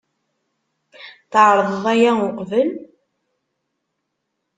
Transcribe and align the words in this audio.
Tɛerḍeḍ 1.31 1.85
aya 1.93 2.11
uqbel? 2.27 2.69